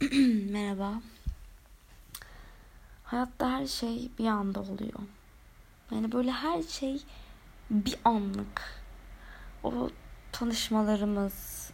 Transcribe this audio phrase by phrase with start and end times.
[0.50, 1.02] Merhaba.
[3.04, 5.00] Hayatta her şey bir anda oluyor.
[5.90, 7.02] Yani böyle her şey
[7.70, 8.82] bir anlık.
[9.64, 9.90] O
[10.32, 11.70] tanışmalarımız,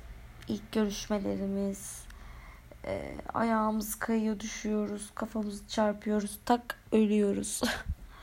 [0.48, 2.04] ilk görüşmelerimiz,
[2.84, 7.60] e, ayağımız kayıyor, düşüyoruz, kafamızı çarpıyoruz, tak ölüyoruz.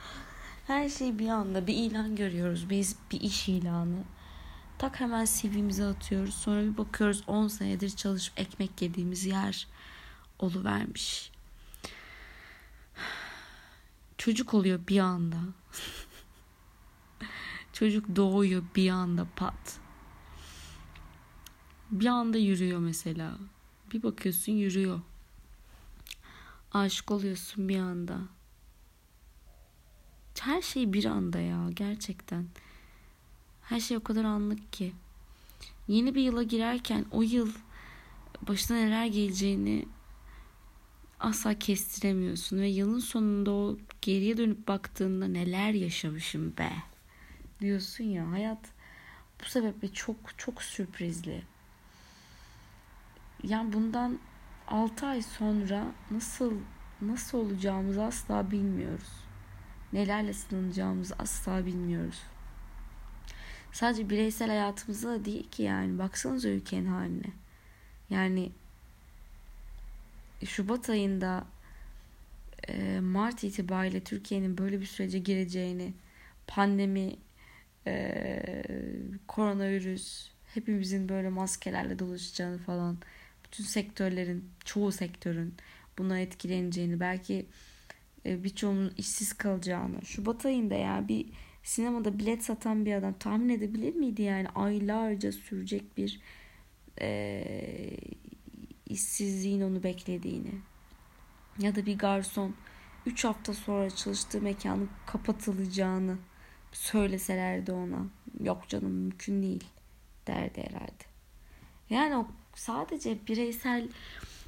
[0.68, 2.70] her şey bir anda bir ilan görüyoruz.
[2.70, 4.04] Biz bir iş ilanı.
[4.78, 6.36] Tak hemen CV'mizi atıyoruz.
[6.36, 9.68] Sonra bir bakıyoruz 10 senedir çalışıp ekmek yediğimiz yer
[10.64, 11.32] vermiş.
[14.18, 15.38] Çocuk oluyor bir anda.
[17.74, 19.80] Çocuk doğuyor bir anda pat.
[21.92, 23.38] Bir anda yürüyor mesela.
[23.94, 25.02] Bir bakıyorsun yürüyor.
[26.72, 28.20] Aşık oluyorsun bir anda.
[30.40, 32.48] Her şey bir anda ya gerçekten.
[33.62, 34.94] Her şey o kadar anlık ki.
[35.88, 37.52] Yeni bir yıla girerken o yıl
[38.48, 39.86] başına neler geleceğini
[41.20, 46.72] asla kestiremiyorsun ve yılın sonunda o geriye dönüp baktığında neler yaşamışım be
[47.62, 48.60] diyorsun ya hayat
[49.42, 51.42] bu sebeple çok çok sürprizli.
[53.44, 54.20] Yani bundan
[54.68, 56.54] 6 ay sonra nasıl
[57.02, 59.10] nasıl olacağımızı asla bilmiyoruz.
[59.94, 62.22] Nelerle sınanacağımızı asla bilmiyoruz.
[63.72, 66.00] Sadece bireysel hayatımızda da değil ki yani.
[66.00, 67.32] Baksanıza ülkenin haline.
[68.10, 68.52] Yani
[70.46, 71.46] Şubat ayında
[72.68, 75.94] e, Mart itibariyle Türkiye'nin böyle bir sürece gireceğini,
[76.48, 77.16] pandemi,
[77.88, 78.64] e,
[79.28, 82.98] koronavirüs, hepimizin böyle maskelerle dolaşacağını falan,
[83.44, 85.54] bütün sektörlerin, çoğu sektörün
[85.98, 87.46] buna etkileneceğini, belki
[88.26, 91.26] e, birçoğunun işsiz kalacağını, Şubat ayında yani bir
[91.64, 94.22] sinemada bilet satan bir adam tahmin edebilir miydi?
[94.22, 96.22] Yani aylarca sürecek bir
[98.90, 100.52] işsizliğin onu beklediğini
[101.60, 102.56] ya da bir garson
[103.06, 106.18] 3 hafta sonra çalıştığı mekanın kapatılacağını
[106.72, 108.06] söyleselerdi ona
[108.40, 109.64] yok canım mümkün değil
[110.28, 111.04] derdi herhalde.
[111.90, 113.88] Yani o sadece bireysel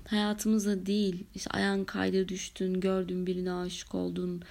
[0.07, 4.43] hayatımızda değil işte ayağın kaydı düştün gördün birine aşık oldun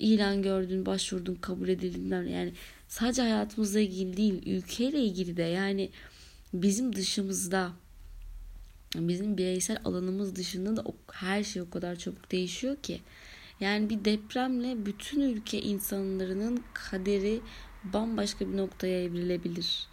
[0.00, 2.28] ilan gördün, başvurdun, kabul edildin.
[2.28, 2.52] Yani
[2.88, 5.90] sadece hayatımızla ilgili değil, ülkeyle ilgili de yani
[6.54, 7.72] bizim dışımızda
[8.94, 13.00] bizim bireysel alanımız dışında da her şey o kadar çabuk değişiyor ki.
[13.60, 17.40] Yani bir depremle bütün ülke insanların kaderi
[17.84, 19.86] bambaşka bir noktaya evrilebilir.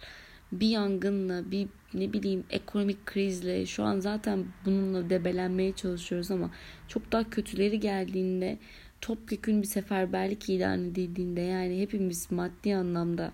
[0.52, 6.50] Bir yangınla, bir ne bileyim ekonomik krizle şu an zaten bununla debelenmeye çalışıyoruz ama
[6.88, 8.58] çok daha kötüleri geldiğinde
[9.00, 13.32] topyekün bir seferberlik ilan edildiğinde yani hepimiz maddi anlamda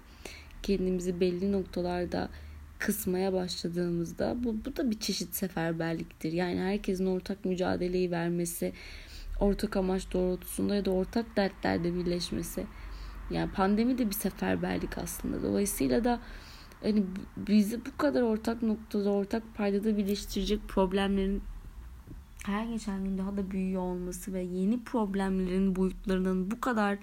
[0.62, 2.28] kendimizi belli noktalarda
[2.84, 6.32] kısmaya başladığımızda bu, bu da bir çeşit seferberliktir.
[6.32, 8.72] Yani herkesin ortak mücadeleyi vermesi,
[9.40, 12.66] ortak amaç doğrultusunda ya da ortak dertlerde birleşmesi.
[13.30, 15.42] Yani pandemi de bir seferberlik aslında.
[15.42, 16.20] Dolayısıyla da
[16.82, 17.04] hani
[17.36, 21.42] bizi bu kadar ortak noktada, ortak paydada birleştirecek problemlerin
[22.46, 26.98] her geçen gün daha da büyüyor olması ve yeni problemlerin boyutlarının bu kadar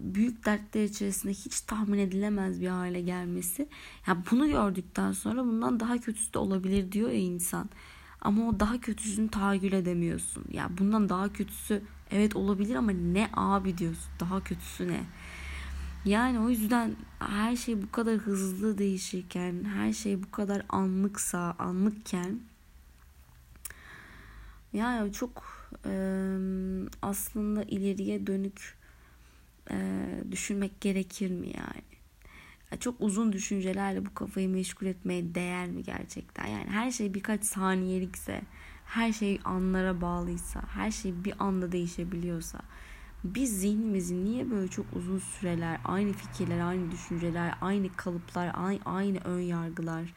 [0.00, 3.62] büyük dertler içerisinde hiç tahmin edilemez bir hale gelmesi.
[3.62, 3.68] Ya
[4.06, 7.68] yani bunu gördükten sonra bundan daha kötüsü de olabilir diyor ya insan.
[8.20, 10.44] Ama o daha kötüsünü tahayyül edemiyorsun.
[10.50, 14.10] Ya yani bundan daha kötüsü evet olabilir ama ne abi diyorsun.
[14.20, 15.00] Daha kötüsü ne?
[16.04, 22.40] Yani o yüzden her şey bu kadar hızlı değişirken, her şey bu kadar anlıksa, anlıkken
[24.74, 25.44] yani çok
[25.86, 25.90] e,
[27.02, 28.76] aslında ileriye dönük
[29.70, 29.76] e,
[30.30, 31.94] düşünmek gerekir mi yani?
[32.70, 32.80] yani?
[32.80, 36.46] Çok uzun düşüncelerle bu kafayı meşgul etmeye değer mi gerçekten?
[36.46, 38.42] Yani her şey birkaç saniyelikse,
[38.84, 42.60] her şey anlara bağlıysa, her şey bir anda değişebiliyorsa
[43.24, 49.18] biz zihnimizi niye böyle çok uzun süreler, aynı fikirler, aynı düşünceler, aynı kalıplar, aynı, aynı
[49.18, 50.14] ön yargılar,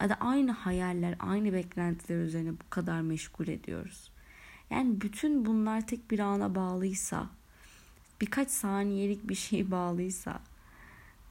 [0.00, 4.12] ya da aynı hayaller, aynı beklentiler üzerine bu kadar meşgul ediyoruz.
[4.70, 7.30] Yani bütün bunlar tek bir ana bağlıysa,
[8.22, 10.40] birkaç saniyelik bir şey bağlıysa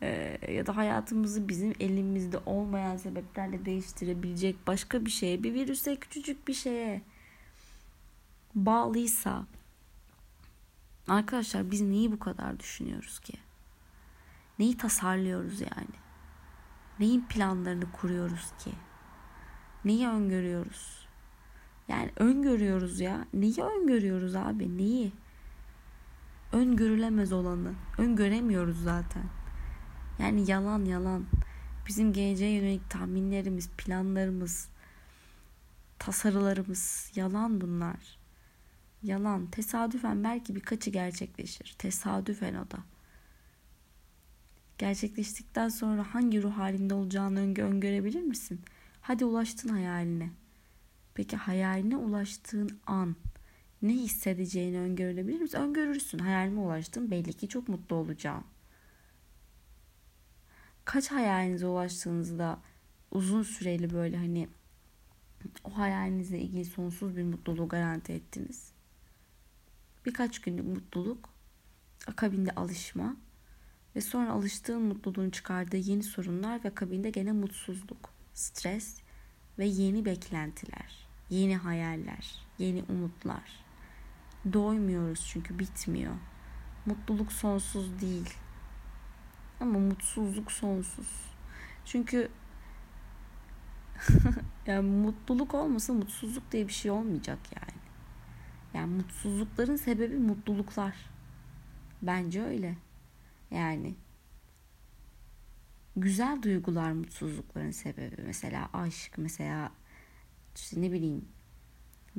[0.01, 6.47] e, ya da hayatımızı bizim elimizde olmayan sebeplerle değiştirebilecek başka bir şeye, bir virüse, küçücük
[6.47, 7.01] bir şeye
[8.55, 9.45] bağlıysa
[11.07, 13.33] arkadaşlar biz neyi bu kadar düşünüyoruz ki?
[14.59, 16.01] Neyi tasarlıyoruz yani?
[16.99, 18.71] Neyin planlarını kuruyoruz ki?
[19.85, 21.07] Neyi öngörüyoruz?
[21.87, 23.27] Yani öngörüyoruz ya.
[23.33, 24.77] Neyi öngörüyoruz abi?
[24.77, 25.11] Neyi?
[26.51, 27.73] Öngörülemez olanı.
[27.97, 29.23] Öngöremiyoruz zaten.
[30.19, 31.25] Yani yalan yalan.
[31.87, 34.69] Bizim geleceğe yönelik tahminlerimiz, planlarımız
[35.99, 38.17] tasarılarımız yalan bunlar.
[39.03, 39.47] Yalan.
[39.47, 41.75] Tesadüfen belki birkaçı gerçekleşir.
[41.77, 42.77] Tesadüfen o da.
[44.77, 48.61] Gerçekleştikten sonra hangi ruh halinde olacağını öngö öngörebilir misin?
[49.01, 50.29] Hadi ulaştın hayaline.
[51.13, 53.15] Peki hayaline ulaştığın an
[53.81, 55.57] ne hissedeceğini öngörebilir misin?
[55.57, 56.19] Öngörürsün.
[56.19, 58.43] Hayaline ulaştın belli ki çok mutlu olacağım.
[60.85, 62.59] Kaç hayalinize ulaştığınızda
[63.11, 64.47] uzun süreli böyle hani
[65.63, 68.71] o hayalinizle ilgili sonsuz bir mutluluğu garanti ettiniz.
[70.05, 71.29] Birkaç günlük mutluluk,
[72.07, 73.15] akabinde alışma
[73.95, 79.01] ve sonra alıştığın mutluluğun çıkardığı yeni sorunlar ve akabinde gene mutsuzluk, stres
[79.59, 83.70] ve yeni beklentiler, yeni hayaller, yeni umutlar.
[84.53, 86.13] Doymuyoruz çünkü bitmiyor.
[86.85, 88.33] Mutluluk sonsuz değil.
[89.59, 91.31] Ama mutsuzluk sonsuz.
[91.85, 92.29] Çünkü
[94.65, 97.81] yani mutluluk olmasa mutsuzluk diye bir şey olmayacak yani.
[98.73, 100.95] Yani mutsuzlukların sebebi mutluluklar.
[102.01, 102.77] Bence öyle.
[103.51, 103.95] Yani
[105.95, 108.21] güzel duygular mutsuzlukların sebebi.
[108.25, 109.71] Mesela aşk, mesela
[110.55, 111.25] işte ne bileyim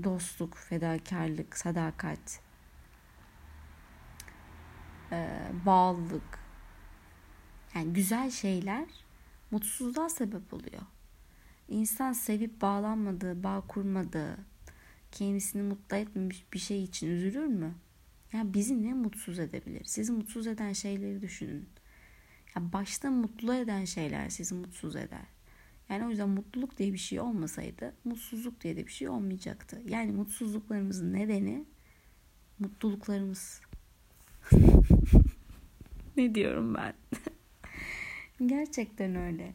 [0.05, 2.41] dostluk, fedakarlık, sadakat,
[5.67, 6.39] bağlılık.
[7.75, 8.89] Yani güzel şeyler
[9.51, 10.83] mutsuzluğa sebep oluyor.
[11.69, 14.39] İnsan sevip bağlanmadığı, bağ kurmadığı,
[15.11, 17.75] kendisini mutlu etmemiş bir şey için üzülür mü?
[18.33, 19.85] Yani bizi ne mutsuz edebilir?
[19.85, 21.69] Sizi mutsuz eden şeyleri düşünün.
[22.57, 25.27] Ya başta mutlu eden şeyler sizi mutsuz eder.
[25.93, 29.83] Yani o yüzden mutluluk diye bir şey olmasaydı mutsuzluk diye de bir şey olmayacaktı.
[29.89, 31.65] Yani mutsuzluklarımızın nedeni
[32.59, 33.61] mutluluklarımız.
[36.17, 36.95] ne diyorum ben?
[38.47, 39.55] Gerçekten öyle.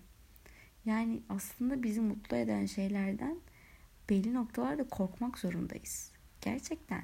[0.85, 3.37] Yani aslında bizi mutlu eden şeylerden
[4.09, 6.11] belli noktalarda korkmak zorundayız.
[6.41, 7.03] Gerçekten.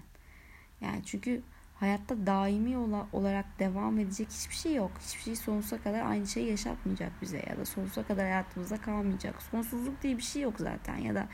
[0.82, 1.42] Yani çünkü
[1.84, 2.78] hayatta daimi
[3.14, 4.92] olarak devam edecek hiçbir şey yok.
[5.00, 9.42] Hiçbir şey sonsuza kadar aynı şeyi yaşatmayacak bize ya da sonsuza kadar hayatımızda kalmayacak.
[9.42, 11.28] Sonsuzluk diye bir şey yok zaten ya da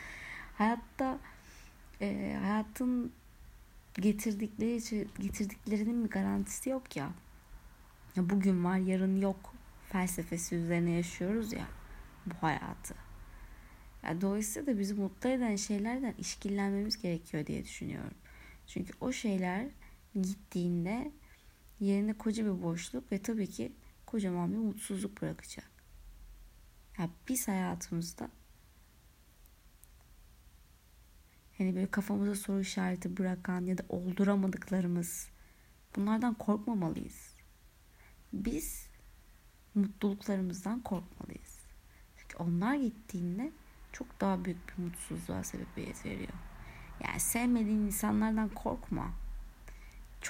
[0.57, 1.17] hayatta
[2.01, 3.11] e, hayatın
[3.93, 7.09] getirdikleri getirdiklerinin bir garantisi yok ya.
[8.15, 8.29] ya.
[8.29, 9.53] Bugün var yarın yok
[9.89, 11.65] felsefesi üzerine yaşıyoruz ya
[12.25, 12.95] bu hayatı.
[14.03, 18.17] Yani dolayısıyla da bizi mutlu eden şeylerden işkillenmemiz gerekiyor diye düşünüyorum.
[18.67, 19.65] Çünkü o şeyler
[20.21, 21.11] gittiğinde
[21.79, 23.71] yerine koca bir boşluk ve tabii ki
[24.05, 25.69] kocaman bir mutsuzluk bırakacak.
[26.99, 28.29] Yani biz hayatımızda
[31.57, 35.29] hani böyle kafamıza soru işareti bırakan ya da olduramadıklarımız
[35.95, 37.35] bunlardan korkmamalıyız.
[38.33, 38.87] Biz
[39.75, 41.59] mutluluklarımızdan korkmalıyız.
[42.17, 43.51] Çünkü onlar gittiğinde
[43.91, 46.33] çok daha büyük bir mutsuzluğa sebebiyet veriyor.
[47.03, 49.13] Yani sevmediğin insanlardan korkma.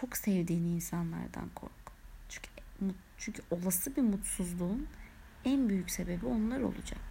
[0.02, 1.72] Çok sevdiğin insanlardan kork.
[2.30, 2.50] Çünkü
[3.18, 4.88] çünkü olası bir mutsuzluğun
[5.46, 7.02] en büyük sebebi onlar olacak.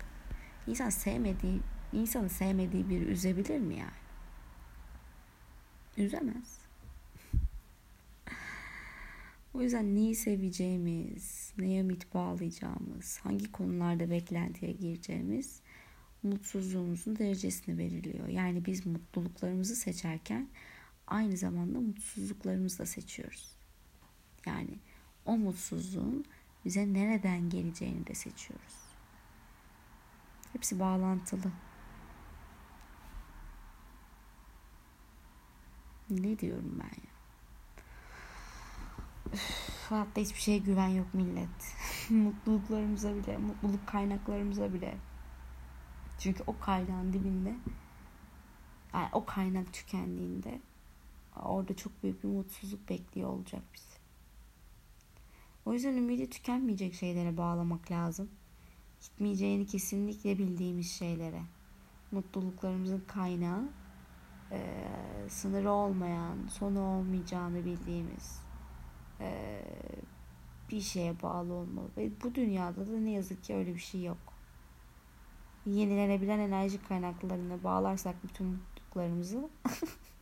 [0.67, 1.61] İnsan sevmediği,
[1.93, 3.90] insanı sevmediği biri üzebilir mi yani?
[5.96, 6.58] Üzemez.
[9.55, 15.61] O yüzden neyi seveceğimiz, neye ümit bağlayacağımız, hangi konularda beklentiye gireceğimiz
[16.23, 18.29] mutsuzluğumuzun derecesini belirliyor.
[18.29, 20.49] Yani biz mutluluklarımızı seçerken
[21.09, 23.57] aynı zamanda mutsuzluklarımızı da seçiyoruz.
[24.47, 24.79] Yani
[25.27, 26.25] o mutsuzluğun
[26.65, 28.75] bize nereden geleceğini de seçiyoruz.
[30.53, 31.53] Hepsi bağlantılı.
[36.11, 37.19] Ne diyorum ben ya?
[39.33, 41.75] Üf, hayatta hiçbir şeye güven yok millet.
[42.11, 44.99] Mutluluklarımıza bile, mutluluk kaynaklarımıza bile.
[46.19, 47.55] Çünkü o kaynağın dibinde
[48.95, 50.61] yani o kaynak tükendiğinde
[51.45, 53.99] orada çok büyük bir mutsuzluk bekliyor olacak bizi.
[55.66, 58.30] O yüzden ümidi tükenmeyecek şeylere bağlamak lazım.
[59.00, 61.42] Gitmeyeceğini kesinlikle bildiğimiz şeylere.
[62.12, 63.68] Mutluluklarımızın kaynağı
[64.52, 64.61] e,
[65.28, 68.40] sınırı olmayan, sonu olmayacağını bildiğimiz
[69.21, 69.61] e,
[70.71, 71.88] bir şeye bağlı olmalı.
[71.97, 74.38] Ve bu dünyada da ne yazık ki öyle bir şey yok
[75.75, 79.50] yenilenebilen enerji kaynaklarına bağlarsak bütün mutluluklarımızı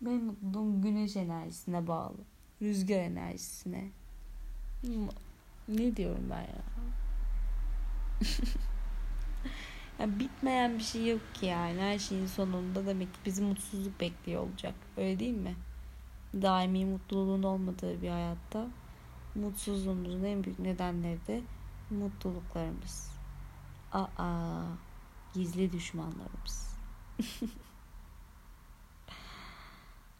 [0.00, 2.18] benim mutluluğum güneş enerjisine bağlı.
[2.62, 3.88] Rüzgar enerjisine.
[5.68, 6.62] Ne diyorum ben ya?
[9.98, 11.80] yani bitmeyen bir şey yok ki yani.
[11.80, 14.74] Her şeyin sonunda demek ki bizi mutsuzluk bekliyor olacak.
[14.96, 15.54] Öyle değil mi?
[16.34, 18.66] Daimi mutluluğun olmadığı bir hayatta
[19.34, 21.42] mutsuzluğumuzun en büyük nedenleri de
[21.90, 23.10] mutluluklarımız.
[23.92, 24.62] Aa,
[25.34, 26.76] Gizli düşmanlarımız.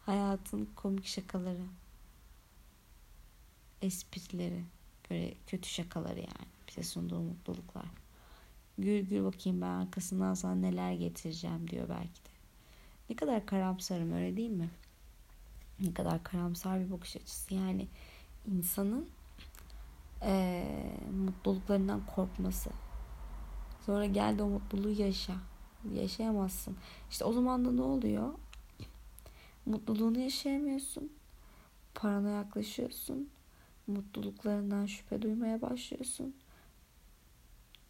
[0.09, 1.65] Hayatın komik şakaları.
[3.81, 4.63] Esprileri.
[5.09, 6.47] Böyle kötü şakaları yani.
[6.67, 7.85] Bize sunduğu mutluluklar.
[8.77, 12.29] Gül gül bakayım ben arkasından sana neler getireceğim diyor belki de.
[13.09, 14.69] Ne kadar karamsarım öyle değil mi?
[15.79, 17.53] Ne kadar karamsar bir bakış açısı.
[17.53, 17.87] Yani
[18.47, 19.09] insanın
[20.21, 20.65] e,
[21.25, 22.69] mutluluklarından korkması.
[23.85, 25.35] Sonra geldi o mutluluğu yaşa.
[25.93, 26.77] Yaşayamazsın.
[27.11, 28.33] İşte o zaman da ne oluyor?
[29.69, 31.13] Mutluluğunu yaşayamıyorsun.
[31.95, 33.29] Parana yaklaşıyorsun.
[33.87, 36.35] Mutluluklarından şüphe duymaya başlıyorsun.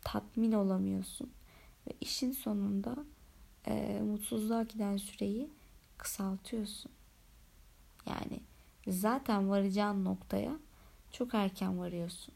[0.02, 1.32] Tatmin olamıyorsun.
[1.88, 2.96] Ve işin sonunda
[3.68, 5.50] e, mutsuzluğa giden süreyi
[5.98, 6.92] kısaltıyorsun.
[8.06, 8.40] Yani
[8.88, 10.60] zaten varacağın noktaya
[11.12, 12.34] çok erken varıyorsun.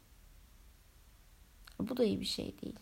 [1.80, 2.80] Bu da iyi bir şey değil.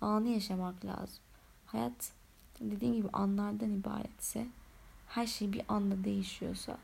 [0.00, 1.22] Anı yaşamak lazım.
[1.66, 2.12] Hayat
[2.60, 4.46] dediğim gibi anlardan ibaretse
[5.14, 6.78] her şey bir anda değişiyorsa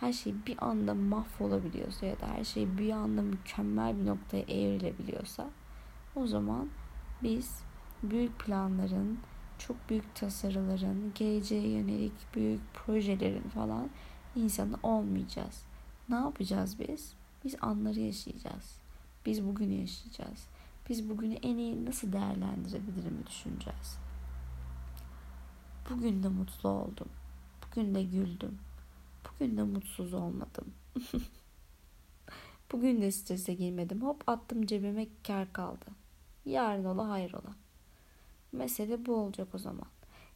[0.00, 5.50] her şey bir anda mahvolabiliyorsa ya da her şey bir anda mükemmel bir noktaya evrilebiliyorsa
[6.16, 6.68] o zaman
[7.22, 7.62] biz
[8.02, 9.18] büyük planların,
[9.58, 13.88] çok büyük tasarıların, geleceğe yönelik büyük projelerin falan
[14.36, 15.64] insanı olmayacağız.
[16.08, 17.14] Ne yapacağız biz?
[17.44, 18.78] Biz anları yaşayacağız.
[19.26, 20.46] Biz bugünü yaşayacağız.
[20.88, 23.98] Biz bugünü en iyi nasıl değerlendirebilirim düşüneceğiz.
[25.90, 27.08] Bugün de mutlu oldum.
[27.76, 28.58] Bugün de güldüm.
[29.24, 30.74] Bugün de mutsuz olmadım.
[32.72, 34.02] Bugün de strese girmedim.
[34.02, 35.84] Hop attım cebime kar kaldı.
[36.44, 37.54] Yarın ola hayır ola.
[38.52, 39.86] Mesele bu olacak o zaman.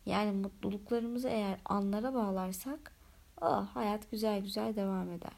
[0.07, 2.93] Yani mutluluklarımızı eğer anlara bağlarsak
[3.41, 5.37] ah, hayat güzel güzel devam eder.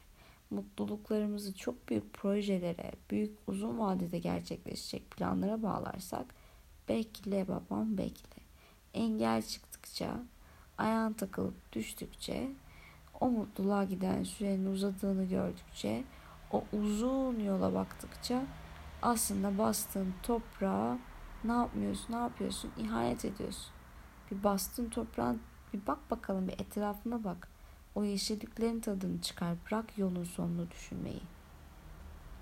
[0.49, 6.25] Mutluluklarımızı çok büyük projelere, büyük uzun vadede gerçekleşecek planlara bağlarsak
[6.89, 8.41] bekle babam bekle.
[8.93, 10.23] Engel çıktıkça,
[10.79, 12.51] ayağın takılıp düştükçe,
[13.19, 16.03] o mutluluğa giden sürenin uzadığını gördükçe,
[16.51, 18.43] o uzun yola baktıkça
[19.01, 20.97] aslında bastığın toprağa
[21.43, 22.71] ne yapmıyorsun, ne yapıyorsun?
[22.77, 23.71] İhanet ediyorsun.
[24.31, 25.41] Bir bastın toprağın
[25.73, 27.47] bir bak bakalım bir etrafına bak.
[27.95, 29.55] O yeşilliklerin tadını çıkar.
[29.65, 31.21] Bırak yolun sonunu düşünmeyi.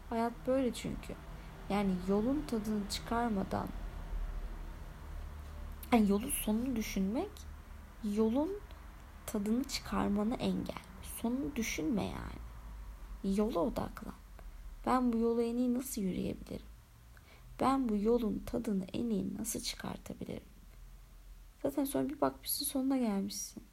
[0.09, 1.13] Hayat böyle çünkü.
[1.69, 3.67] Yani yolun tadını çıkarmadan
[5.93, 7.31] yani yolun sonunu düşünmek
[8.03, 8.51] yolun
[9.25, 10.83] tadını çıkarmanı engel.
[11.21, 13.37] Sonunu düşünme yani.
[13.37, 14.15] Yola odaklan.
[14.85, 16.65] Ben bu yolu en iyi nasıl yürüyebilirim?
[17.59, 20.43] Ben bu yolun tadını en iyi nasıl çıkartabilirim?
[21.63, 23.63] Zaten sonra bir bakmışsın sonuna gelmişsin.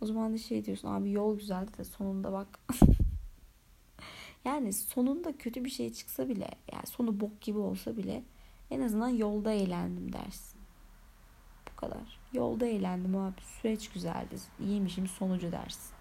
[0.00, 2.60] O zaman da şey diyorsun abi yol güzeldi de sonunda bak.
[4.44, 8.24] yani sonunda kötü bir şey çıksa bile yani sonu bok gibi olsa bile
[8.70, 10.57] en azından yolda eğlendim dersin.
[11.80, 12.18] Kadar.
[12.32, 13.40] Yolda eğlendim abi.
[13.62, 14.36] Süreç güzeldi.
[14.60, 15.94] İyiymişim sonucu dersin.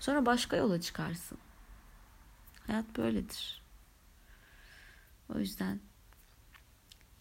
[0.00, 1.38] Sonra başka yola çıkarsın.
[2.66, 3.62] Hayat böyledir.
[5.34, 5.80] O yüzden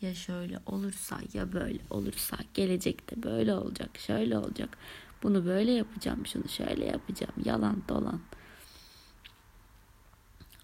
[0.01, 4.77] ya şöyle olursa ya böyle olursa gelecekte böyle olacak şöyle olacak
[5.23, 8.21] bunu böyle yapacağım şunu şöyle yapacağım yalan dolan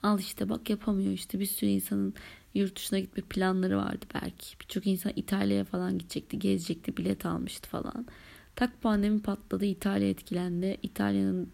[0.04, 2.14] al işte bak yapamıyor işte bir sürü insanın
[2.54, 8.06] yurt dışına gitme planları vardı belki birçok insan İtalya'ya falan gidecekti gezecekti bilet almıştı falan
[8.56, 11.50] tak pandemi patladı İtalya etkilendi İtalya'nın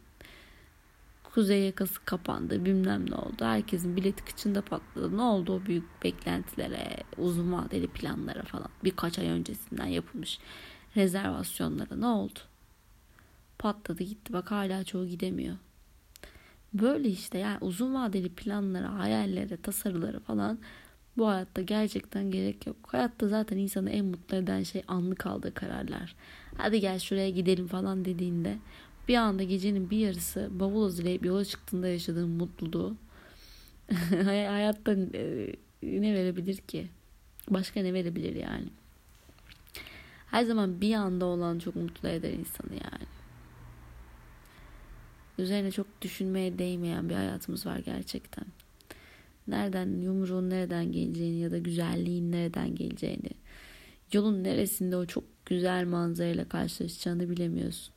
[1.24, 3.46] kuzey yakası kapandı bilmem ne oldu.
[3.46, 5.18] Herkesin bileti kıçında patladı.
[5.18, 8.70] Ne oldu o büyük beklentilere, uzun vadeli planlara falan.
[8.84, 10.40] Birkaç ay öncesinden yapılmış
[10.96, 12.40] rezervasyonlara ne oldu?
[13.60, 14.34] Patladı gitti.
[14.34, 15.56] Bak hala çoğu gidemiyor.
[16.74, 20.60] Böyle işte yani uzun vadeli planlara, hayallere, tasarılara falan
[21.18, 22.76] bu hayatta gerçekten gerek yok.
[22.88, 26.16] Hayatta zaten insanı en mutlu eden şey anlık aldığı kararlar.
[26.58, 28.58] Hadi gel şuraya gidelim falan dediğinde
[29.08, 32.96] bir anda gecenin bir yarısı bavul hazırlayıp yola çıktığında yaşadığım mutluluğu
[34.24, 36.88] hayatta e, ne verebilir ki?
[37.50, 38.68] Başka ne verebilir yani?
[40.32, 43.19] Her zaman bir anda olan çok mutlu eder insanı yani.
[45.40, 48.46] Üzerine çok düşünmeye değmeyen bir hayatımız var gerçekten.
[49.48, 53.30] Nereden yumruğun nereden geleceğini ya da güzelliğin nereden geleceğini,
[54.14, 57.94] yolun neresinde o çok güzel manzarayla karşılaşacağını bilemiyorsun.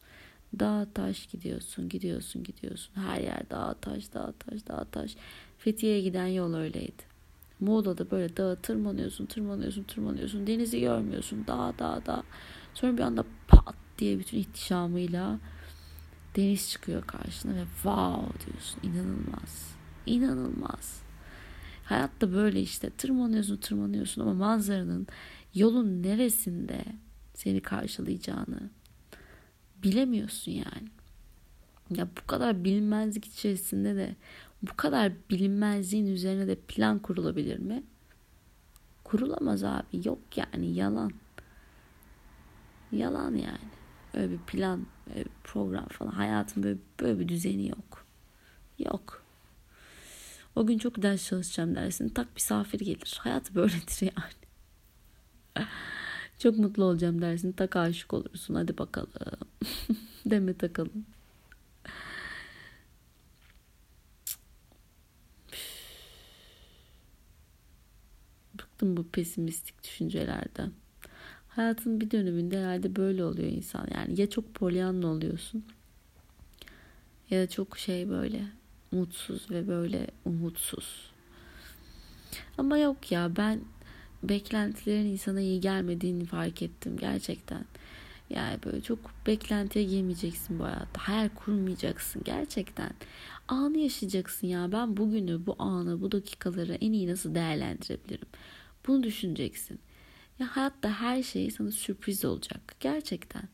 [0.60, 2.94] Dağ taş gidiyorsun, gidiyorsun, gidiyorsun.
[2.94, 5.16] Her yer dağ taş, dağ taş, dağ taş.
[5.58, 7.02] Fethiye'ye giden yol öyleydi.
[7.60, 10.46] Muğla'da böyle dağa tırmanıyorsun, tırmanıyorsun, tırmanıyorsun.
[10.46, 11.46] Denizi görmüyorsun.
[11.46, 12.22] Dağ, dağ, dağ.
[12.74, 15.38] Sonra bir anda pat diye bütün ihtişamıyla
[16.36, 18.80] deniz çıkıyor karşına ve wow diyorsun.
[18.82, 19.74] İnanılmaz.
[20.06, 21.02] İnanılmaz.
[21.84, 22.90] Hayat da böyle işte.
[22.90, 25.06] Tırmanıyorsun, tırmanıyorsun ama manzaranın
[25.54, 26.84] yolun neresinde
[27.34, 28.70] seni karşılayacağını
[29.82, 30.88] bilemiyorsun yani.
[31.90, 34.16] Ya bu kadar bilinmezlik içerisinde de
[34.62, 37.82] bu kadar bilinmezliğin üzerine de plan kurulabilir mi?
[39.04, 40.06] Kurulamaz abi.
[40.08, 41.12] Yok yani yalan.
[42.92, 43.72] Yalan yani.
[44.14, 46.10] Öyle bir plan, öyle bir program falan.
[46.10, 48.06] Hayatın böyle, böyle bir düzeni yok.
[48.78, 49.22] Yok.
[50.56, 52.08] O gün çok ders çalışacağım dersin.
[52.08, 53.18] Tak misafir gelir.
[53.20, 55.66] Hayat böyledir yani.
[56.38, 57.52] çok mutlu olacağım dersin.
[57.52, 58.54] Tak aşık olursun.
[58.54, 59.10] Hadi bakalım.
[60.26, 61.06] Deme takalım.
[68.54, 70.72] Bıktım bu pesimistik düşüncelerden.
[71.56, 73.88] Hayatın bir döneminde herhalde böyle oluyor insan.
[73.94, 75.64] Yani ya çok polyanlı oluyorsun
[77.30, 78.44] ya da çok şey böyle
[78.92, 81.12] mutsuz ve böyle umutsuz.
[82.58, 83.60] Ama yok ya ben
[84.22, 87.64] beklentilerin insana iyi gelmediğini fark ettim gerçekten.
[88.30, 91.08] Yani böyle çok beklentiye girmeyeceksin bu hayatta.
[91.08, 92.90] Hayal kurmayacaksın gerçekten.
[93.48, 94.72] Anı yaşayacaksın ya.
[94.72, 98.28] Ben bugünü, bu anı, bu dakikaları en iyi nasıl değerlendirebilirim?
[98.86, 99.78] Bunu düşüneceksin.
[100.38, 102.74] Ya hayatta her şey sana sürpriz olacak.
[102.80, 103.48] Gerçekten.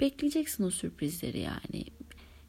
[0.00, 1.84] Bekleyeceksin o sürprizleri yani.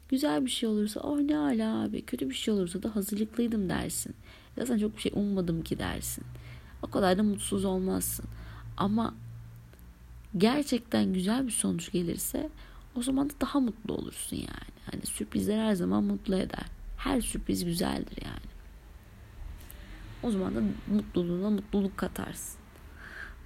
[0.08, 2.02] Güzel bir şey olursa oh ne ala abi.
[2.02, 4.14] Kötü bir şey olursa da hazırlıklıydım dersin.
[4.58, 6.24] Zaten çok bir şey ummadım ki dersin.
[6.82, 8.24] O kadar da mutsuz olmazsın.
[8.76, 9.14] Ama
[10.38, 12.50] gerçekten güzel bir sonuç gelirse
[12.94, 14.78] o zaman da daha mutlu olursun yani.
[14.92, 16.66] Hani sürprizler her zaman mutlu eder.
[16.96, 18.48] Her sürpriz güzeldir yani.
[20.22, 20.60] O zaman da
[20.94, 22.57] mutluluğuna mutluluk katarsın.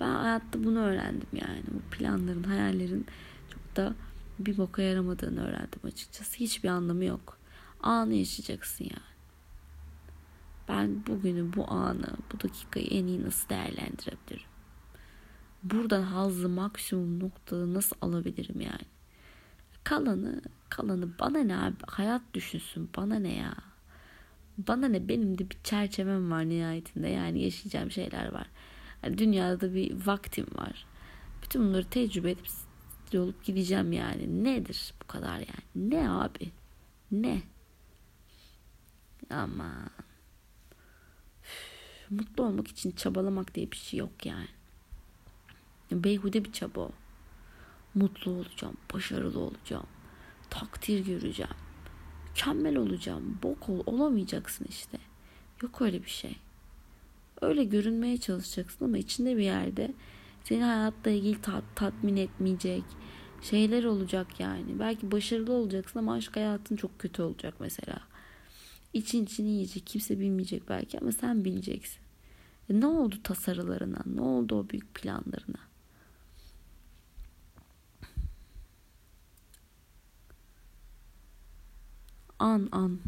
[0.01, 1.63] Ben hayatta bunu öğrendim yani.
[1.73, 3.07] Bu planların, hayallerin
[3.51, 3.95] çok da
[4.39, 6.37] bir boka yaramadığını öğrendim açıkçası.
[6.37, 7.39] Hiçbir anlamı yok.
[7.83, 9.13] Anı yaşayacaksın yani.
[10.69, 14.47] Ben bugünü, bu anı, bu dakikayı en iyi nasıl değerlendirebilirim?
[15.63, 18.87] Buradan hazzı maksimum noktada nasıl alabilirim yani?
[19.85, 21.76] Kalanı, kalanı bana ne abi?
[21.87, 22.91] Hayat düşünsün.
[22.97, 23.55] Bana ne ya?
[24.59, 25.09] Bana ne?
[25.09, 27.09] Benim de bir çerçevem var nihayetinde.
[27.09, 28.47] Yani yaşayacağım şeyler var.
[29.02, 30.86] Yani dünyada bir vaktim var.
[31.43, 32.47] Bütün bunları tecrübe edip
[33.15, 34.45] olup gideceğim yani.
[34.45, 35.91] Nedir bu kadar yani?
[35.91, 36.50] Ne abi?
[37.10, 37.43] Ne?
[39.30, 39.73] Ama
[42.10, 44.49] mutlu olmak için çabalamak diye bir şey yok yani.
[45.93, 46.91] Beyhude bir çaba o.
[47.95, 49.86] Mutlu olacağım, başarılı olacağım,
[50.50, 51.52] takdir göreceğim,
[52.28, 54.99] mükemmel olacağım, bok ol, olamayacaksın işte.
[55.62, 56.36] Yok öyle bir şey.
[57.43, 59.95] Öyle görünmeye çalışacaksın ama içinde bir yerde
[60.45, 62.85] seni hayatta ilgili tat, tatmin etmeyecek
[63.43, 64.78] şeyler olacak yani.
[64.78, 68.00] Belki başarılı olacaksın ama aşk hayatın çok kötü olacak mesela.
[68.93, 69.87] İçin içini yiyecek.
[69.87, 72.00] Kimse bilmeyecek belki ama sen bileceksin.
[72.71, 74.02] E ne oldu tasarılarına?
[74.07, 75.59] Ne oldu o büyük planlarına?
[82.39, 83.00] An an.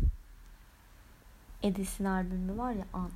[1.62, 3.10] Edis'in albümü var ya an.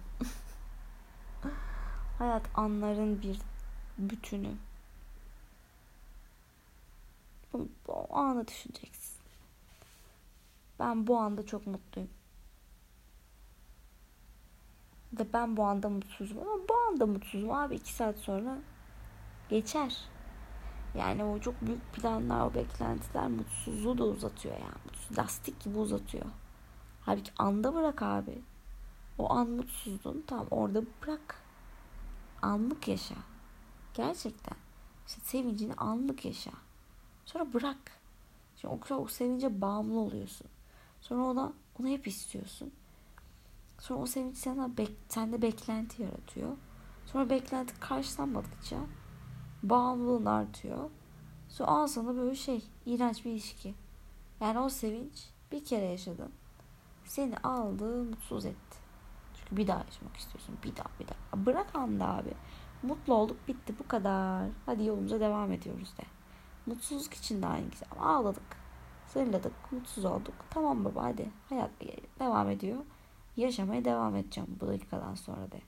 [2.18, 3.38] Hayat anların bir
[3.98, 4.52] bütünü.
[7.52, 9.18] Bu, bu anı düşüneceksin.
[10.78, 12.10] Ben bu anda çok mutluyum.
[15.18, 18.58] Da ben bu anda mutsuzum ama bu anda mutsuzum abi iki saat sonra
[19.48, 19.96] geçer.
[20.94, 24.74] Yani o çok büyük planlar, o beklentiler mutsuzluğu da uzatıyor yani.
[24.84, 26.26] Mutsuz, lastik gibi uzatıyor.
[27.00, 28.42] Halbuki anda bırak abi.
[29.18, 31.47] O an mutsuzluğunu tam orada bırak.
[32.42, 33.14] Anlık yaşa.
[33.94, 34.56] Gerçekten.
[35.06, 36.50] İşte sevincini anlık yaşa.
[37.24, 37.78] Sonra bırak.
[38.56, 40.46] Şimdi o, o sevince bağımlı oluyorsun.
[41.00, 42.72] Sonra ona onu hep istiyorsun.
[43.78, 46.56] Sonra o sevinç sana bek, sende beklenti yaratıyor.
[47.06, 48.76] Sonra beklenti karşılanmadıkça
[49.62, 50.90] bağımlılığın artıyor.
[51.48, 53.74] Sonra al sana böyle şey iğrenç bir ilişki.
[54.40, 56.32] Yani o sevinç bir kere yaşadın.
[57.04, 58.87] Seni aldı mutsuz etti.
[59.48, 60.58] Çünkü bir daha yaşamak istiyorsun.
[60.64, 61.46] Bir daha bir daha.
[61.46, 62.34] Bırak anda abi.
[62.82, 64.48] Mutlu olduk bitti bu kadar.
[64.66, 66.02] Hadi yolumuza devam ediyoruz de.
[66.66, 67.88] Mutsuzluk için de aynı güzel.
[68.00, 68.56] Ağladık.
[69.06, 69.72] Zırladık.
[69.72, 70.34] Mutsuz olduk.
[70.50, 71.30] Tamam baba hadi.
[71.48, 71.70] Hayat
[72.20, 72.78] devam ediyor.
[73.36, 75.60] Yaşamaya devam edeceğim bu dakikadan sonra de.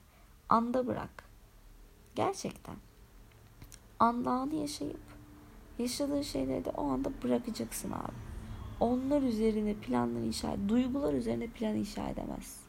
[0.49, 1.25] Anda bırak.
[2.14, 2.77] Gerçekten.
[3.99, 5.01] Anda anı yaşayıp
[5.79, 8.31] yaşadığın şeyleri de o anda bırakacaksın abi.
[8.81, 12.60] Onlar üzerine planları inşa duygular üzerine plan inşa edemezsin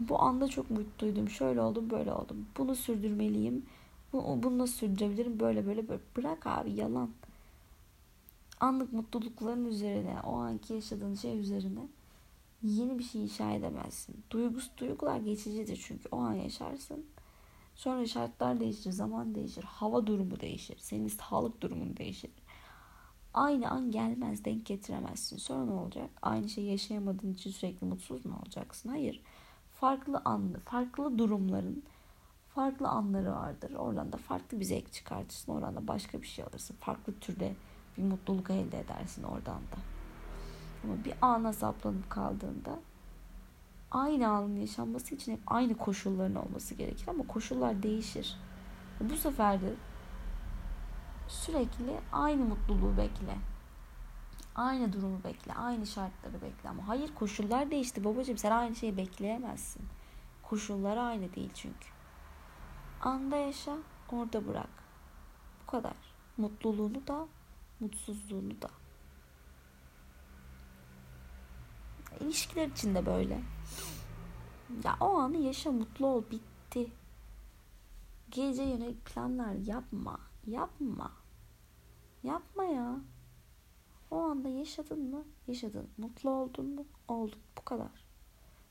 [0.00, 1.28] bu anda çok mutluydum.
[1.28, 2.46] Şöyle oldum, böyle oldum.
[2.58, 3.66] Bunu sürdürmeliyim.
[4.12, 5.40] Bunu, bunu nasıl sürdürebilirim?
[5.40, 6.00] Böyle böyle böyle.
[6.16, 7.10] Bırak abi yalan.
[8.60, 11.88] Anlık mutlulukların üzerine, o anki yaşadığın şey üzerine
[12.62, 14.16] yeni bir şey inşa edemezsin.
[14.30, 17.04] Duygus, duygular geçicidir çünkü o an yaşarsın.
[17.74, 22.30] Sonra şartlar değişir, zaman değişir, hava durumu değişir, senin sağlık durumun değişir.
[23.34, 25.36] Aynı an gelmez, denk getiremezsin.
[25.36, 26.10] Sonra ne olacak?
[26.22, 28.88] Aynı şeyi yaşayamadığın için sürekli mutsuz mu olacaksın?
[28.88, 29.22] Hayır.
[29.82, 31.82] Farklı anlı, farklı durumların
[32.54, 33.72] farklı anları vardır.
[33.74, 35.52] Oradan da farklı bir zevk çıkartırsın.
[35.52, 36.76] Oradan da başka bir şey alırsın.
[36.80, 37.54] Farklı türde
[37.98, 39.76] bir mutluluk elde edersin oradan da.
[40.84, 42.78] Ama bir ana saplanıp kaldığında
[43.90, 48.36] aynı anın yaşanması için hep aynı koşulların olması gerekir ama koşullar değişir.
[49.00, 49.74] Bu sefer de
[51.28, 53.51] sürekli aynı mutluluğu bekle.
[54.54, 59.82] Aynı durumu bekle, aynı şartları bekle ama hayır koşullar değişti babacığım sen aynı şeyi bekleyemezsin.
[60.42, 61.88] Koşullar aynı değil çünkü.
[63.00, 63.76] Anda yaşa,
[64.12, 64.70] orada bırak.
[65.62, 65.96] Bu kadar.
[66.36, 67.26] Mutluluğunu da,
[67.80, 68.68] mutsuzluğunu da.
[72.20, 73.40] İlişkiler için de böyle.
[74.84, 76.92] Ya o anı yaşa, mutlu ol, bitti.
[78.30, 81.12] Gece yönelik planlar yapma, yapma.
[82.22, 82.96] Yapma ya.
[84.12, 85.24] O anda yaşadın mı?
[85.46, 85.88] Yaşadın.
[85.98, 86.86] Mutlu oldun mu?
[87.08, 87.38] Oldun.
[87.58, 88.04] Bu kadar.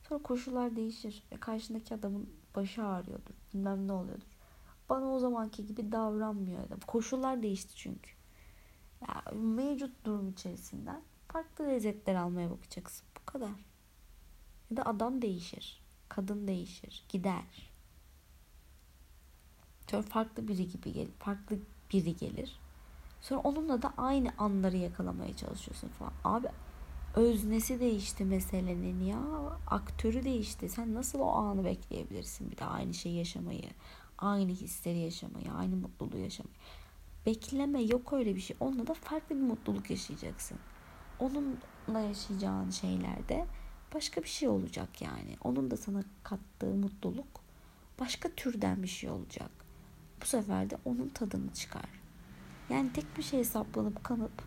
[0.10, 1.24] Sonra koşullar değişir.
[1.32, 3.34] Ve karşındaki adamın başı ağrıyordur.
[3.54, 4.38] Bilmem ne oluyordur.
[4.90, 6.80] Bana o zamanki gibi davranmıyor adam.
[6.88, 8.12] Koşullar değişti çünkü.
[9.02, 13.08] Ya, mevcut durum içerisinden farklı lezzetler almaya bakacaksın.
[13.22, 13.52] Bu kadar.
[14.72, 15.82] Ya da adam değişir.
[16.10, 17.06] Kadın değişir.
[17.10, 17.72] Gider.
[19.92, 21.14] Sonra farklı biri gibi gelir.
[21.20, 21.60] Farklı
[21.94, 22.61] biri gelir.
[23.22, 26.14] Sonra onunla da aynı anları yakalamaya çalışıyorsun falan.
[26.24, 26.48] Abi
[27.16, 29.20] öznesi değişti meselenin ya.
[29.68, 30.70] Aktörü değişti.
[30.70, 33.70] Sen nasıl o anı bekleyebilirsin bir de aynı şeyi yaşamayı,
[34.18, 36.56] aynı hisleri yaşamayı, aynı mutluluğu yaşamayı.
[37.26, 38.58] Bekleme yok öyle bir şey.
[38.60, 40.58] Onunla da farklı bir mutluluk yaşayacaksın.
[41.20, 43.46] Onunla yaşayacağın şeylerde
[43.96, 45.38] başka bir şey olacak yani.
[45.44, 47.42] Onun da sana kattığı mutluluk
[48.00, 49.52] başka türden bir şey olacak.
[50.22, 52.01] Bu sefer de onun tadını çıkar.
[52.70, 54.44] Yani tek bir şeye saplanıp kanıp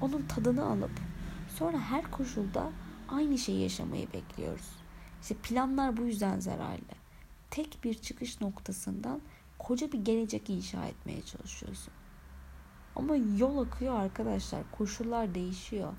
[0.00, 1.00] onun tadını alıp
[1.48, 2.72] sonra her koşulda
[3.08, 4.70] aynı şeyi yaşamayı bekliyoruz.
[5.22, 6.94] İşte planlar bu yüzden zararlı.
[7.50, 9.20] Tek bir çıkış noktasından
[9.58, 11.92] koca bir gelecek inşa etmeye çalışıyorsun.
[12.96, 14.62] Ama yol akıyor arkadaşlar.
[14.72, 15.92] Koşullar değişiyor.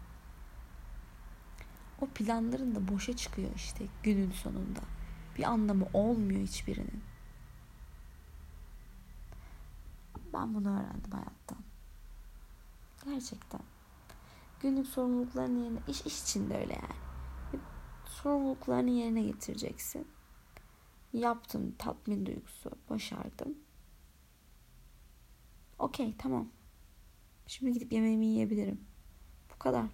[2.02, 4.80] O planların da boşa çıkıyor işte günün sonunda.
[5.38, 7.13] Bir anlamı olmuyor hiçbirinin.
[10.34, 11.58] Ben bunu öğrendim hayattan.
[13.06, 13.62] Gerçekten.
[14.60, 17.64] Günlük sorumluluklarını yerine, iş, iş için de öyle yani.
[18.06, 20.08] Sorumluluklarını yerine getireceksin.
[21.14, 23.58] Yaptım, tatmin duygusu, başardım.
[25.80, 26.48] Okey, tamam.
[27.48, 28.82] Şimdi gidip yemeğimi yiyebilirim.
[29.54, 29.86] Bu kadar.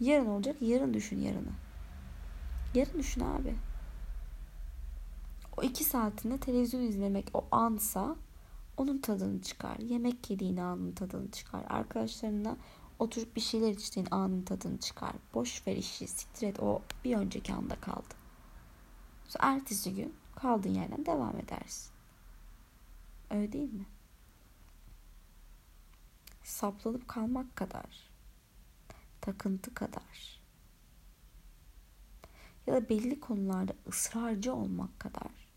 [0.00, 1.52] Yarın olacak, yarın düşün yarını.
[2.74, 3.56] Yarın düşün abi.
[5.56, 8.16] O iki saatinde televizyon izlemek o ansa
[8.76, 9.78] onun tadını çıkar.
[9.78, 11.64] Yemek yediğin anın tadını çıkar.
[11.68, 12.56] Arkadaşlarına
[12.98, 15.12] oturup bir şeyler içtiğin anın tadını çıkar.
[15.34, 16.60] Boş ver işi, siktir et.
[16.60, 18.14] O bir önceki anda kaldı.
[19.28, 21.92] Sonra ertesi gün kaldığın yerden devam edersin.
[23.30, 23.86] Öyle değil mi?
[26.44, 28.10] Saplanıp kalmak kadar,
[29.20, 30.40] takıntı kadar
[32.66, 35.52] ya da belli konularda ısrarcı olmak kadar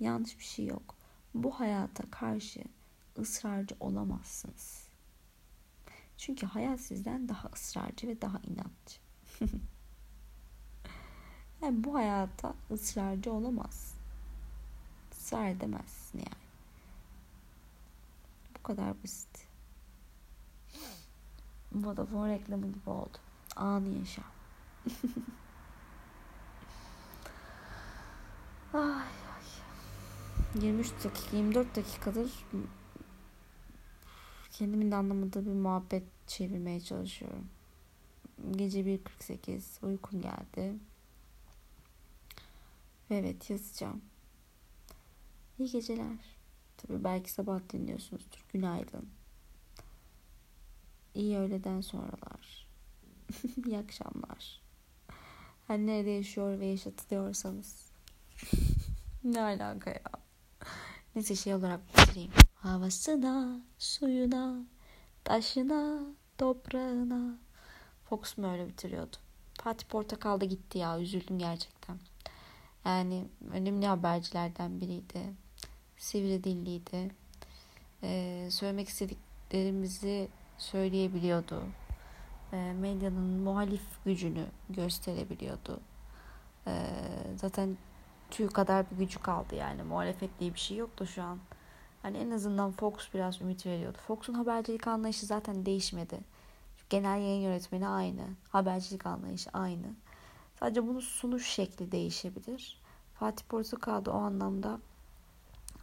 [0.00, 0.95] yanlış bir şey yok
[1.42, 2.64] bu hayata karşı
[3.18, 4.88] ısrarcı olamazsınız.
[6.16, 9.00] Çünkü hayat sizden daha ısrarcı ve daha inatçı.
[11.62, 13.94] yani bu hayata ısrarcı olamaz.
[15.12, 16.46] Israr edemezsin yani.
[18.58, 19.46] Bu kadar basit.
[21.72, 23.18] Vodafone reklamı gibi oldu.
[23.56, 24.22] Anı yaşa.
[28.72, 29.25] Ay.
[30.60, 32.30] 23 dakika 24 dakikadır
[34.58, 37.48] kendimin de anlamadığı bir muhabbet çevirmeye çalışıyorum.
[38.50, 40.74] Gece 1.48 uykum geldi.
[43.10, 44.02] Ve evet yazacağım.
[45.58, 46.36] İyi geceler.
[46.76, 48.44] Tabii belki sabah dinliyorsunuzdur.
[48.52, 49.08] Günaydın.
[51.14, 52.68] İyi öğleden sonralar.
[53.66, 54.60] İyi akşamlar.
[55.66, 57.90] Her nerede yaşıyor ve yaşatılıyorsanız.
[59.24, 60.25] ne alaka ya?
[61.16, 62.30] Neyse şey olarak bitireyim.
[62.54, 64.56] Havasına, suyuna,
[65.24, 66.00] taşına,
[66.38, 67.38] toprağına.
[68.04, 69.16] Fox mu öyle bitiriyordu?
[69.62, 71.00] Fatih Portakal da gitti ya.
[71.00, 71.98] Üzüldüm gerçekten.
[72.84, 75.20] Yani önemli habercilerden biriydi.
[75.98, 77.10] Sivri dilliydi.
[78.02, 81.62] Ee, söylemek istediklerimizi söyleyebiliyordu.
[82.52, 85.80] Ee, medyanın muhalif gücünü gösterebiliyordu.
[86.66, 86.86] Ee,
[87.36, 87.76] zaten
[88.30, 89.82] tüy kadar bir gücü kaldı yani.
[89.82, 91.38] Muhalefet diye bir şey yoktu şu an.
[92.02, 93.98] Hani en azından Fox biraz ümit veriyordu.
[94.06, 96.20] Fox'un habercilik anlayışı zaten değişmedi.
[96.90, 98.22] Genel yayın yönetmeni aynı.
[98.48, 99.86] Habercilik anlayışı aynı.
[100.60, 102.80] Sadece bunun sunuş şekli değişebilir.
[103.14, 104.78] Fatih Portakal da o anlamda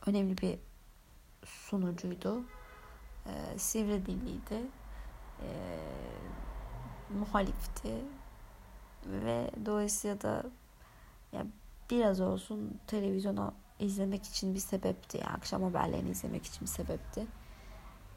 [0.05, 0.59] önemli bir
[1.45, 2.43] sunucuydu.
[3.27, 4.61] Ee, sivri dilliydi.
[5.41, 5.79] Ee,
[7.19, 8.01] muhalifti.
[9.05, 10.43] Ve dolayısıyla da
[11.31, 11.45] ya
[11.93, 15.17] biraz olsun televizyona izlemek için bir sebepti.
[15.17, 17.27] Yani akşam haberlerini izlemek için bir sebepti.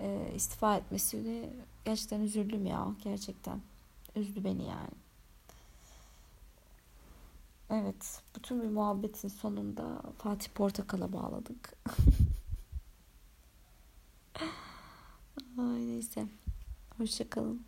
[0.01, 1.51] Ee, istifa etmesini
[1.85, 2.89] gerçekten üzüldüm ya.
[3.05, 3.61] Gerçekten.
[4.17, 4.91] Üzdü beni yani.
[7.71, 8.23] Evet.
[8.37, 11.73] Bütün bir muhabbetin sonunda Fatih Portakal'a bağladık.
[15.59, 16.27] Ay neyse.
[16.97, 17.67] Hoşçakalın.